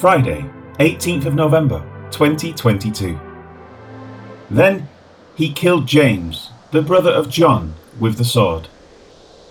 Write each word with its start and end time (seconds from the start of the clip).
Friday, 0.00 0.50
18th 0.78 1.26
of 1.26 1.34
November, 1.34 1.80
2022. 2.10 3.20
Then 4.50 4.88
he 5.34 5.52
killed 5.52 5.86
James, 5.86 6.52
the 6.70 6.80
brother 6.80 7.10
of 7.10 7.28
John, 7.28 7.74
with 7.98 8.16
the 8.16 8.24
sword. 8.24 8.68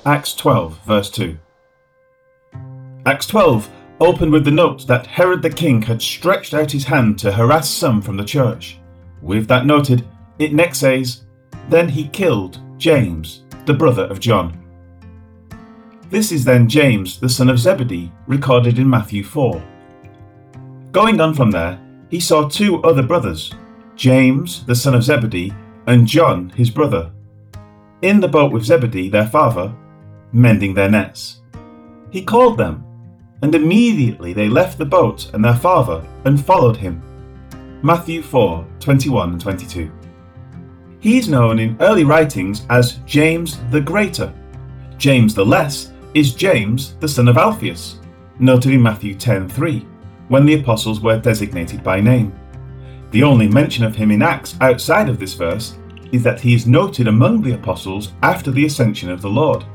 Acts 0.08 0.34
12, 0.34 0.80
verse 0.86 1.12
2. 1.12 1.38
Acts 3.06 3.28
12 3.28 3.70
opened 4.00 4.32
with 4.32 4.44
the 4.44 4.50
note 4.50 4.88
that 4.88 5.06
Herod 5.06 5.44
the 5.44 5.52
king 5.52 5.84
had 5.84 6.02
stretched 6.02 6.56
out 6.56 6.72
his 6.72 6.86
hand 6.86 7.20
to 7.20 7.32
harass 7.32 7.70
some 7.70 8.02
from 8.02 8.18
the 8.18 8.26
church. 8.26 8.80
With 9.22 9.48
that 9.50 9.68
noted, 9.68 10.04
it 10.40 10.52
next 10.52 10.80
says, 10.80 11.26
Then 11.70 11.88
he 11.88 12.08
killed 12.08 12.60
James, 12.80 13.44
the 13.68 13.76
brother 13.76 14.06
of 14.06 14.20
John. 14.20 14.58
This 16.10 16.32
is 16.32 16.44
then 16.44 16.68
James, 16.68 17.20
the 17.20 17.30
son 17.30 17.50
of 17.50 17.60
Zebedee, 17.60 18.12
recorded 18.26 18.80
in 18.80 18.90
Matthew 18.90 19.24
4. 19.24 19.64
Going 20.92 21.22
on 21.22 21.36
from 21.36 21.52
there, 21.52 21.80
he 22.10 22.20
saw 22.20 22.48
two 22.48 22.82
other 22.84 23.04
brothers, 23.04 23.52
James, 23.96 24.66
the 24.66 24.76
son 24.76 24.96
of 24.96 25.04
Zebedee, 25.04 25.54
and 25.86 26.08
John, 26.08 26.50
his 26.50 26.72
brother, 26.72 27.12
in 28.02 28.20
the 28.20 28.28
boat 28.28 28.52
with 28.52 28.64
Zebedee, 28.64 29.10
their 29.10 29.28
father, 29.28 29.74
mending 30.32 30.74
their 30.74 30.90
nets. 30.90 31.42
He 32.12 32.24
called 32.24 32.58
them, 32.58 32.84
and 33.42 33.54
immediately 33.54 34.34
they 34.34 34.50
left 34.50 34.78
the 34.78 34.86
boat 34.86 35.30
and 35.34 35.46
their 35.46 35.56
father 35.56 36.04
and 36.26 36.44
followed 36.44 36.78
him. 36.78 37.04
Matthew 37.84 38.22
4 38.22 38.66
21 38.80 39.32
and 39.32 39.42
22. 39.42 39.92
He 41.00 41.18
is 41.18 41.30
known 41.30 41.60
in 41.60 41.78
early 41.80 42.04
writings 42.04 42.66
as 42.70 43.00
James 43.06 43.60
the 43.72 43.80
Greater. 43.80 44.34
James 44.98 45.34
the 45.34 45.46
Less 45.46 45.92
is 46.14 46.34
James 46.34 46.96
the 47.00 47.08
son 47.08 47.28
of 47.28 47.38
Alphaeus, 47.38 48.00
noted 48.40 48.74
in 48.74 48.82
Matthew 48.82 49.16
10:3, 49.16 49.86
when 50.30 50.46
the 50.46 50.54
apostles 50.54 51.02
were 51.02 51.20
designated 51.20 51.84
by 51.84 52.00
name. 52.00 52.34
The 53.12 53.24
only 53.24 53.48
mention 53.48 53.84
of 53.84 53.96
him 53.96 54.12
in 54.12 54.22
Acts 54.22 54.56
outside 54.62 55.10
of 55.10 55.20
this 55.20 55.34
verse 55.34 55.78
is 56.12 56.24
that 56.24 56.40
he 56.40 56.54
is 56.54 56.66
noted 56.66 57.08
among 57.08 57.42
the 57.42 57.54
apostles 57.54 58.14
after 58.24 58.52
the 58.52 58.66
ascension 58.66 59.12
of 59.12 59.22
the 59.22 59.30
Lord. 59.30 59.66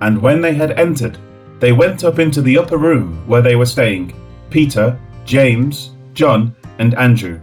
And 0.00 0.20
when 0.20 0.40
they 0.40 0.54
had 0.54 0.78
entered, 0.78 1.18
they 1.58 1.72
went 1.72 2.04
up 2.04 2.18
into 2.18 2.40
the 2.40 2.56
upper 2.56 2.78
room 2.78 3.26
where 3.26 3.42
they 3.42 3.56
were 3.56 3.66
staying 3.66 4.14
Peter, 4.48 4.98
James, 5.24 5.90
John, 6.14 6.54
and 6.78 6.94
Andrew, 6.94 7.40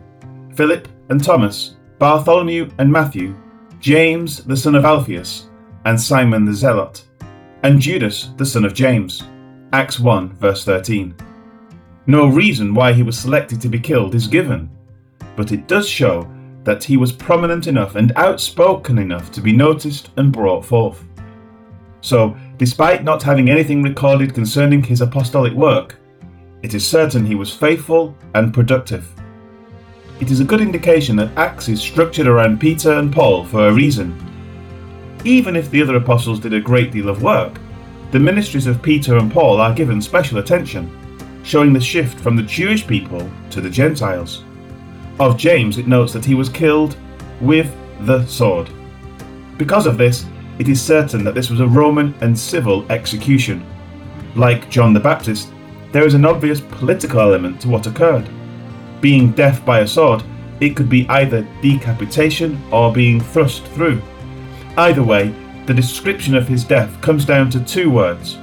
Philip 0.56 0.88
and 1.09 1.23
Thomas, 1.23 1.75
Bartholomew 2.00 2.70
and 2.80 2.92
Matthew, 2.92 3.36
James 3.80 4.44
the 4.44 4.58
son 4.58 4.75
of 4.75 4.86
Alphaeus, 4.86 5.48
and 5.86 6.00
Simon 6.00 6.45
the 6.45 6.53
Zealot, 6.53 7.03
and 7.64 7.80
Judas 7.80 8.31
the 8.38 8.45
son 8.45 8.66
of 8.66 8.73
James. 8.73 9.23
Acts 9.73 10.00
1, 10.00 10.34
verse 10.38 10.64
13. 10.66 11.16
No 12.09 12.27
reason 12.27 12.73
why 12.73 12.94
he 12.94 13.03
was 13.03 13.19
selected 13.19 13.59
to 13.59 13.67
be 13.67 13.80
killed 13.80 14.16
is 14.16 14.27
given, 14.27 14.69
but 15.36 15.52
it 15.52 15.67
does 15.67 15.89
show 15.89 16.25
that 16.63 16.81
he 16.81 16.95
was 16.95 17.11
prominent 17.11 17.67
enough 17.67 17.95
and 17.95 18.13
outspoken 18.16 18.97
enough 18.97 19.30
to 19.33 19.41
be 19.41 19.52
noticed 19.52 20.09
and 20.16 20.31
brought 20.31 20.66
forth. 20.66 21.03
So, 22.00 22.38
despite 22.58 23.03
not 23.03 23.22
having 23.22 23.50
anything 23.50 23.83
recorded 23.83 24.33
concerning 24.33 24.81
his 24.81 25.02
apostolic 25.02 25.52
work, 25.52 25.97
it 26.63 26.73
is 26.73 26.88
certain 26.88 27.25
he 27.25 27.35
was 27.35 27.53
faithful 27.53 28.16
and 28.35 28.53
productive. 28.53 29.05
It 30.22 30.31
is 30.31 30.39
a 30.39 30.45
good 30.45 30.61
indication 30.61 31.17
that 31.17 31.38
Acts 31.38 31.67
is 31.67 31.81
structured 31.81 32.28
around 32.28 32.61
Peter 32.61 32.94
and 32.94 33.11
Paul 33.13 33.44
for 33.44 33.67
a 33.67 33.73
reason. 33.73 34.17
Even 35.25 35.58
if 35.58 35.69
the 35.69 35.81
other 35.81 35.97
apostles 35.97 36.39
did 36.39 36.53
a 36.53 36.61
great 36.61 36.94
deal 36.94 37.09
of 37.09 37.22
work, 37.22 37.59
the 38.11 38.19
ministries 38.19 38.66
of 38.66 38.81
Peter 38.81 39.17
and 39.17 39.30
Paul 39.30 39.59
are 39.59 39.73
given 39.73 40.02
special 40.02 40.38
attention, 40.38 40.89
showing 41.48 41.72
the 41.72 41.80
shift 41.80 42.20
from 42.20 42.36
the 42.36 42.44
Jewish 42.44 42.86
people 42.86 43.28
to 43.52 43.62
the 43.62 43.70
Gentiles. 43.70 44.44
Of 45.17 45.38
James, 45.38 45.78
it 45.78 45.88
notes 45.88 46.12
that 46.12 46.26
he 46.26 46.36
was 46.36 46.50
killed 46.50 46.98
with 47.40 47.73
the 48.02 48.26
sword. 48.26 48.70
Because 49.58 49.88
of 49.88 49.97
this, 49.97 50.25
it 50.59 50.68
is 50.68 50.81
certain 50.81 51.24
that 51.24 51.35
this 51.35 51.50
was 51.50 51.62
a 51.62 51.68
Roman 51.68 52.13
and 52.19 52.38
civil 52.38 52.85
execution. 52.91 53.66
Like 54.35 54.69
John 54.69 54.94
the 54.94 55.00
Baptist, 55.00 55.50
there 55.94 56.06
is 56.06 56.16
an 56.16 56.25
obvious 56.25 56.59
political 56.59 57.22
element 57.22 57.62
to 57.62 57.69
what 57.69 57.88
occurred. 57.88 58.29
Being 59.00 59.31
death 59.31 59.64
by 59.66 59.79
a 59.79 59.88
sword, 59.88 60.24
it 60.59 60.75
could 60.75 60.90
be 60.90 61.08
either 61.08 61.47
decapitation 61.62 62.62
or 62.74 62.91
being 62.91 63.22
thrust 63.22 63.64
through. 63.68 64.02
Either 64.75 65.03
way, 65.03 65.34
the 65.66 65.74
description 65.74 66.35
of 66.35 66.47
his 66.47 66.66
death 66.66 67.00
comes 67.02 67.24
down 67.24 67.50
to 67.52 67.64
two 67.64 67.90
words. 67.90 68.38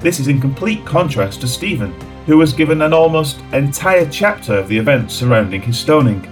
This 0.00 0.20
is 0.20 0.28
in 0.28 0.42
complete 0.42 0.84
contrast 0.84 1.40
to 1.40 1.48
Stephen, 1.48 1.94
who 2.28 2.36
was 2.36 2.52
given 2.52 2.82
an 2.82 2.92
almost 2.92 3.40
entire 3.54 4.06
chapter 4.10 4.52
of 4.52 4.68
the 4.68 4.76
events 4.76 5.14
surrounding 5.14 5.62
his 5.62 5.78
stoning. 5.78 6.22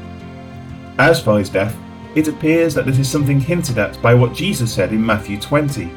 As 0.99 1.23
for 1.23 1.39
his 1.39 1.49
death, 1.49 1.75
it 2.15 2.29
appears 2.29 2.75
that 2.75 2.85
this 2.85 2.99
is 2.99 3.11
something 3.11 3.41
hinted 3.41 3.79
at 3.79 4.01
by 4.03 4.13
what 4.13 4.35
Jesus 4.35 4.71
said 4.71 4.93
in 4.93 5.05
Matthew 5.05 5.41
20. 5.41 5.91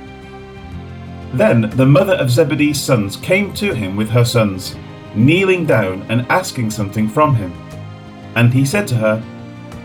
Then 1.34 1.70
the 1.72 1.86
mother 1.86 2.14
of 2.14 2.32
Zebedee's 2.32 2.80
sons 2.82 3.18
came 3.18 3.54
to 3.56 3.74
him 3.74 3.98
with 3.98 4.10
her 4.10 4.24
sons, 4.24 4.78
kneeling 5.16 5.66
down 5.66 6.04
and 6.04 6.26
asking 6.32 6.72
something 6.72 7.10
from 7.10 7.36
him. 7.36 7.52
And 8.36 8.54
he 8.54 8.64
said 8.64 8.88
to 8.88 8.96
her, 8.96 9.20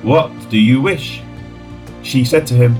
What 0.02 0.30
do 0.48 0.58
you 0.58 0.80
wish? 0.80 1.22
She 2.02 2.24
said 2.24 2.46
to 2.46 2.54
him, 2.54 2.76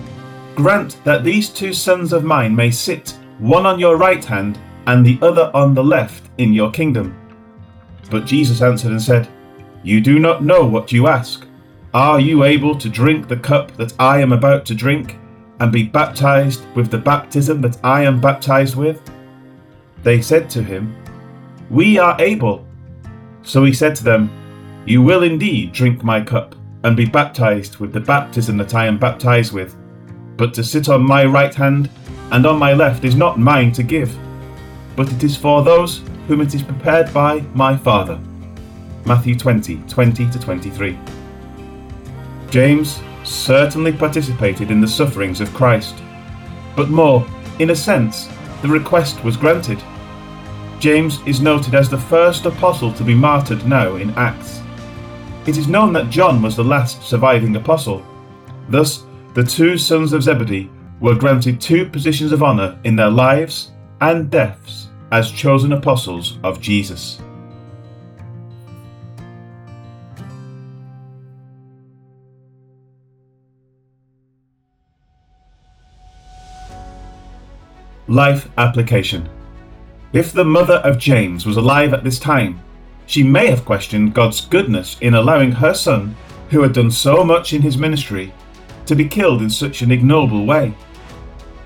Grant 0.55 1.03
that 1.03 1.25
these 1.25 1.49
two 1.49 1.73
sons 1.73 2.13
of 2.13 2.23
mine 2.23 2.55
may 2.55 2.71
sit, 2.71 3.19
one 3.41 3.67
on 3.67 3.81
your 3.81 3.97
right 3.97 4.25
hand 4.25 4.57
and 4.87 5.05
the 5.05 5.19
other 5.21 5.51
on 5.53 5.75
the 5.75 5.83
left, 5.83 6.31
in 6.39 6.53
your 6.53 6.71
kingdom. 6.71 7.24
But 8.11 8.27
Jesus 8.27 8.63
answered 8.63 8.93
and 8.93 9.03
said, 9.03 9.29
You 9.83 10.01
do 10.01 10.19
not 10.19 10.45
know 10.45 10.65
what 10.67 10.93
you 10.93 11.07
ask. 11.07 11.47
Are 11.93 12.19
you 12.19 12.45
able 12.45 12.77
to 12.77 12.89
drink 12.89 13.29
the 13.29 13.37
cup 13.37 13.77
that 13.77 13.95
I 14.01 14.21
am 14.21 14.33
about 14.33 14.67
to 14.67 14.75
drink, 14.75 15.17
and 15.61 15.71
be 15.71 15.85
baptized 15.85 16.65
with 16.75 16.91
the 16.91 16.99
baptism 16.99 17.61
that 17.61 17.79
I 17.85 18.03
am 18.03 18.21
baptized 18.21 18.77
with? 18.77 19.01
They 20.03 20.21
said 20.21 20.51
to 20.51 20.63
him, 20.63 20.95
We 21.71 21.99
are 21.99 22.21
able. 22.21 22.67
So 23.43 23.65
he 23.65 23.73
said 23.73 23.95
to 23.97 24.05
them, 24.05 24.31
You 24.87 25.03
will 25.03 25.23
indeed 25.23 25.73
drink 25.73 26.03
my 26.03 26.21
cup, 26.21 26.57
and 26.83 26.97
be 26.97 27.07
baptized 27.07 27.77
with 27.77 27.93
the 27.93 28.01
baptism 28.01 28.57
that 28.59 28.75
I 28.75 28.87
am 28.87 28.99
baptized 28.99 29.53
with. 29.53 29.77
But 30.37 30.53
to 30.55 30.65
sit 30.65 30.89
on 30.89 31.03
my 31.03 31.25
right 31.25 31.55
hand 31.55 31.89
and 32.33 32.45
on 32.45 32.59
my 32.59 32.73
left 32.73 33.05
is 33.05 33.15
not 33.15 33.39
mine 33.39 33.73
to 33.73 33.83
give, 33.83 34.17
but 34.97 35.11
it 35.13 35.23
is 35.23 35.37
for 35.37 35.63
those 35.63 36.03
whom 36.27 36.41
it 36.41 36.55
is 36.55 36.63
prepared 36.63 37.13
by 37.13 37.41
my 37.55 37.77
Father. 37.77 38.19
Matthew 39.07 39.37
20 39.37 39.83
20 39.89 40.31
to 40.31 40.39
23. 40.39 40.99
James 42.51 43.01
certainly 43.25 43.93
participated 43.93 44.71
in 44.71 44.81
the 44.81 44.89
sufferings 44.89 45.41
of 45.41 45.53
Christ, 45.55 45.97
but 46.77 46.89
more, 46.89 47.27
in 47.59 47.71
a 47.71 47.77
sense, 47.77 48.29
the 48.63 48.69
request 48.69 49.23
was 49.25 49.37
granted. 49.37 49.83
James 50.79 51.21
is 51.27 51.41
noted 51.41 51.75
as 51.75 51.89
the 51.89 51.99
first 51.99 52.47
apostle 52.47 52.93
to 52.95 53.05
be 53.05 53.15
martyred 53.15 53.67
now 53.67 53.97
in 53.97 54.11
Acts. 54.11 54.61
It 55.47 55.57
is 55.57 55.69
known 55.69 55.93
that 55.93 56.11
John 56.11 56.41
was 56.41 56.57
the 56.57 56.65
last 56.65 57.03
surviving 57.03 57.57
apostle. 57.57 58.05
Thus, 58.69 59.05
the 59.35 59.45
two 59.45 59.77
sons 59.77 60.13
of 60.13 60.23
Zebedee 60.23 60.71
were 61.01 61.15
granted 61.15 61.61
two 61.61 61.89
positions 61.89 62.33
of 62.33 62.43
honour 62.43 62.79
in 62.85 62.97
their 62.97 63.11
lives 63.11 63.73
and 64.01 64.31
deaths 64.31 64.89
as 65.15 65.31
chosen 65.31 65.73
apostles 65.73 66.39
of 66.43 66.61
Jesus. 66.61 67.21
Life 78.09 78.49
application. 78.59 79.29
If 80.13 80.33
the 80.33 80.45
mother 80.45 80.79
of 80.79 80.99
James 80.99 81.47
was 81.47 81.59
alive 81.59 81.95
at 81.95 82.03
this 82.03 82.19
time, 82.19 82.61
she 83.07 83.23
may 83.23 83.47
have 83.47 83.65
questioned 83.65 84.15
God's 84.15 84.41
goodness 84.41 84.97
in 85.01 85.15
allowing 85.15 85.53
her 85.53 85.75
son, 85.75 86.17
who 86.51 86.61
had 86.61 86.73
done 86.73 86.91
so 86.91 87.23
much 87.23 87.53
in 87.53 87.63
his 87.63 87.79
ministry, 87.79 88.35
to 88.87 88.97
be 88.97 89.07
killed 89.07 89.43
in 89.43 89.51
such 89.51 89.81
an 89.81 89.93
ignoble 89.93 90.45
way. 90.45 90.75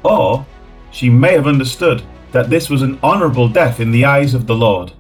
Or 0.03 0.45
she 0.91 1.09
may 1.09 1.33
have 1.33 1.47
understood 1.47 2.03
that 2.33 2.51
this 2.51 2.69
was 2.69 2.83
an 2.83 2.99
honourable 3.03 3.49
death 3.49 3.81
in 3.81 3.91
the 3.91 4.05
eyes 4.05 4.35
of 4.35 4.47
the 4.47 4.55
Lord. 4.55 4.93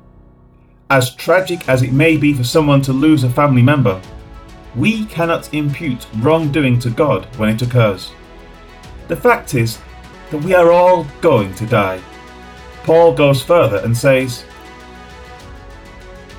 As 0.91 1.15
tragic 1.15 1.69
as 1.69 1.83
it 1.83 1.93
may 1.93 2.17
be 2.17 2.33
for 2.33 2.45
someone 2.45 2.81
to 2.83 2.93
lose 2.93 3.25
a 3.25 3.31
family 3.31 3.63
member, 3.63 4.01
we 4.75 5.05
cannot 5.07 5.53
impute 5.53 6.07
wrongdoing 6.19 6.79
to 6.81 6.91
God 6.91 7.27
when 7.37 7.51
it 7.51 7.63
occurs. 7.63 8.13
The 9.09 9.17
fact 9.17 9.55
is 9.55 9.79
that 10.31 10.43
we 10.45 10.55
are 10.55 10.71
all 10.71 11.07
going 11.21 11.55
to 11.57 11.67
die. 11.67 12.01
Paul 12.85 13.15
goes 13.15 13.43
further 13.43 13.79
and 13.79 13.97
says, 13.97 14.45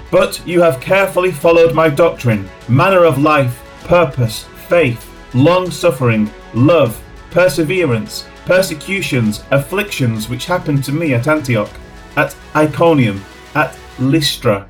But 0.09 0.41
you 0.47 0.61
have 0.61 0.81
carefully 0.81 1.31
followed 1.31 1.75
my 1.75 1.89
doctrine, 1.89 2.49
manner 2.67 3.03
of 3.03 3.19
life, 3.19 3.63
purpose, 3.83 4.45
faith, 4.67 5.11
long 5.33 5.69
suffering, 5.69 6.29
love, 6.53 6.99
perseverance, 7.31 8.27
persecutions, 8.45 9.43
afflictions 9.51 10.29
which 10.29 10.45
happened 10.45 10.83
to 10.83 10.91
me 10.91 11.13
at 11.13 11.27
Antioch, 11.27 11.69
at 12.15 12.35
Iconium, 12.55 13.23
at 13.55 13.77
Lystra, 13.99 14.67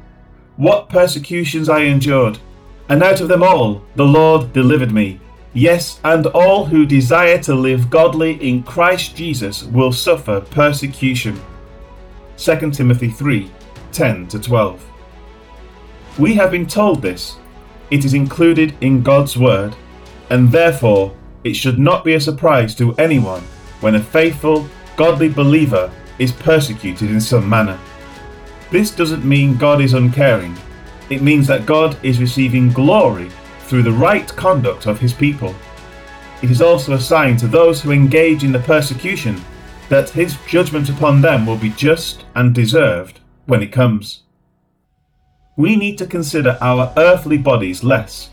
what 0.58 0.90
persecutions 0.90 1.70
I 1.70 1.82
endured, 1.82 2.40
and 2.90 3.04
out 3.04 3.22
of 3.22 3.28
them 3.28 3.44
all 3.44 3.82
the 3.96 4.06
Lord 4.06 4.52
delivered 4.52 4.92
me. 4.92 5.20
Yes, 5.54 6.00
and 6.04 6.26
all 6.28 6.66
who 6.66 6.86
desire 6.86 7.40
to 7.44 7.56
live 7.56 7.90
godly 7.90 8.34
in 8.48 8.64
Christ 8.64 9.16
Jesus 9.16 9.64
will 9.64 9.92
suffer 9.92 10.42
persecution. 10.42 11.40
2 12.38 12.72
Timothy 12.72 13.10
3 13.10 13.50
10 13.92 14.28
12. 14.28 14.86
We 16.18 16.34
have 16.36 16.52
been 16.52 16.68
told 16.68 17.02
this. 17.02 17.38
It 17.90 18.06
is 18.06 18.14
included 18.14 18.76
in 18.82 19.02
God's 19.02 19.38
Word, 19.38 19.76
and 20.30 20.52
therefore 20.52 21.16
it 21.44 21.56
should 21.56 21.80
not 21.80 22.04
be 22.04 22.14
a 22.14 22.22
surprise 22.22 22.76
to 22.76 22.94
anyone 22.96 23.44
when 23.82 23.96
a 23.96 24.04
faithful, 24.04 24.68
godly 24.96 25.30
believer 25.30 25.92
is 26.18 26.32
persecuted 26.32 27.10
in 27.10 27.22
some 27.22 27.48
manner. 27.48 27.80
This 28.72 28.92
doesn't 28.92 29.26
mean 29.26 29.58
God 29.58 29.82
is 29.82 29.94
uncaring, 29.94 30.58
it 31.10 31.22
means 31.22 31.48
that 31.48 31.66
God 31.66 31.98
is 32.04 32.20
receiving 32.20 32.72
glory 32.72 33.30
through 33.62 33.84
the 33.84 33.92
right 33.92 34.28
conduct 34.36 34.86
of 34.86 35.00
his 35.00 35.14
people. 35.14 35.56
It 36.42 36.52
is 36.52 36.62
also 36.62 36.94
a 36.94 37.00
sign 37.00 37.38
to 37.38 37.48
those 37.48 37.82
who 37.82 37.92
engage 37.92 38.44
in 38.44 38.52
the 38.52 38.60
persecution 38.60 39.42
that 39.90 40.10
his 40.10 40.38
judgment 40.48 40.90
upon 40.90 41.22
them 41.22 41.46
will 41.46 41.58
be 41.58 41.72
just 41.72 42.26
and 42.36 42.54
deserved 42.54 43.20
when 43.46 43.62
it 43.62 43.72
comes. 43.72 44.24
We 45.58 45.76
need 45.76 45.98
to 45.98 46.06
consider 46.06 46.58
our 46.62 46.94
earthly 46.96 47.38
bodies 47.38 47.84
less 47.84 48.30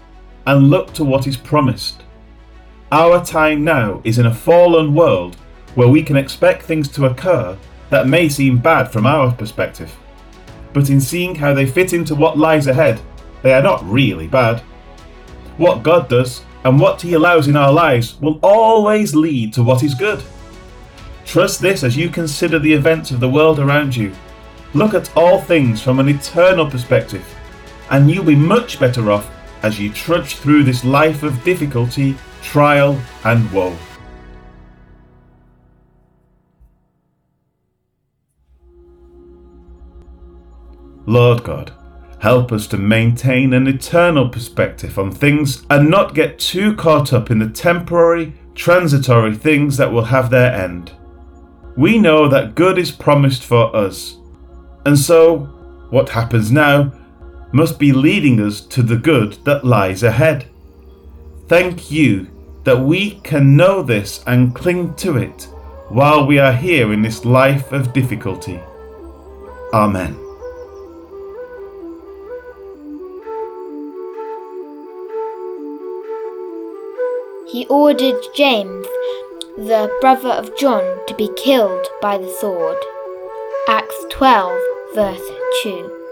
and 0.46 0.70
look 0.70 0.92
to 0.94 1.04
what 1.04 1.26
is 1.26 1.36
promised. 1.36 2.02
Our 2.92 3.24
time 3.24 3.64
now 3.64 4.00
is 4.04 4.20
in 4.20 4.26
a 4.26 4.34
fallen 4.34 4.94
world 4.94 5.34
where 5.74 5.88
we 5.88 6.04
can 6.04 6.16
expect 6.16 6.62
things 6.62 6.88
to 6.90 7.06
occur 7.06 7.58
that 7.90 8.06
may 8.06 8.28
seem 8.28 8.58
bad 8.58 8.92
from 8.92 9.06
our 9.06 9.32
perspective. 9.32 9.92
But 10.72 10.88
in 10.88 11.00
seeing 11.00 11.34
how 11.34 11.52
they 11.52 11.66
fit 11.66 11.92
into 11.92 12.14
what 12.14 12.38
lies 12.38 12.68
ahead, 12.68 13.00
they 13.42 13.52
are 13.52 13.62
not 13.62 13.84
really 13.84 14.28
bad. 14.28 14.60
What 15.56 15.82
God 15.82 16.08
does 16.08 16.44
and 16.64 16.78
what 16.78 17.02
He 17.02 17.14
allows 17.14 17.48
in 17.48 17.56
our 17.56 17.72
lives 17.72 18.20
will 18.20 18.38
always 18.40 19.16
lead 19.16 19.52
to 19.54 19.64
what 19.64 19.82
is 19.82 19.94
good. 19.94 20.22
Trust 21.24 21.60
this 21.60 21.82
as 21.82 21.96
you 21.96 22.08
consider 22.08 22.60
the 22.60 22.72
events 22.72 23.10
of 23.10 23.18
the 23.18 23.28
world 23.28 23.58
around 23.58 23.96
you. 23.96 24.12
Look 24.74 24.94
at 24.94 25.14
all 25.16 25.40
things 25.40 25.82
from 25.82 25.98
an 25.98 26.08
eternal 26.08 26.70
perspective, 26.70 27.26
and 27.90 28.08
you'll 28.08 28.24
be 28.24 28.36
much 28.36 28.78
better 28.78 29.10
off 29.10 29.28
as 29.64 29.80
you 29.80 29.92
trudge 29.92 30.36
through 30.36 30.62
this 30.62 30.84
life 30.84 31.24
of 31.24 31.42
difficulty, 31.42 32.16
trial, 32.46 32.98
and 33.24 33.50
woe. 33.52 33.76
Lord 41.06 41.42
God, 41.42 41.72
help 42.20 42.52
us 42.52 42.68
to 42.68 42.78
maintain 42.78 43.52
an 43.52 43.66
eternal 43.66 44.28
perspective 44.28 44.96
on 44.96 45.10
things 45.10 45.66
and 45.68 45.90
not 45.90 46.14
get 46.14 46.38
too 46.38 46.74
caught 46.76 47.12
up 47.12 47.32
in 47.32 47.40
the 47.40 47.50
temporary, 47.50 48.32
transitory 48.54 49.34
things 49.34 49.76
that 49.76 49.92
will 49.92 50.04
have 50.04 50.30
their 50.30 50.52
end. 50.52 50.92
We 51.76 51.98
know 51.98 52.28
that 52.28 52.54
good 52.54 52.78
is 52.78 52.92
promised 52.92 53.42
for 53.42 53.74
us, 53.74 54.18
and 54.86 54.96
so 54.96 55.40
what 55.90 56.08
happens 56.10 56.52
now 56.52 56.92
must 57.52 57.78
be 57.78 57.92
leading 57.92 58.40
us 58.40 58.60
to 58.60 58.82
the 58.82 58.96
good 58.96 59.32
that 59.44 59.64
lies 59.64 60.04
ahead. 60.04 60.48
Thank 61.48 61.90
you 61.90 62.28
that 62.66 62.78
we 62.78 63.12
can 63.22 63.56
know 63.56 63.82
this 63.82 64.22
and 64.26 64.54
cling 64.54 64.94
to 64.96 65.16
it 65.16 65.48
while 65.88 66.26
we 66.26 66.38
are 66.38 66.52
here 66.52 66.92
in 66.92 67.00
this 67.00 67.24
life 67.24 67.72
of 67.72 67.94
difficulty. 67.94 68.60
Amen. 69.72 70.26
he 77.56 77.64
ordered 77.68 78.20
James, 78.34 78.86
the 79.56 79.90
brother 80.02 80.28
of 80.28 80.54
John, 80.58 80.82
to 81.06 81.14
be 81.14 81.30
killed 81.36 81.86
by 82.02 82.18
the 82.18 82.30
sword. 82.38 82.76
Acts 83.66 84.04
12, 84.10 84.60
verse 84.94 85.30
2. 85.62 86.05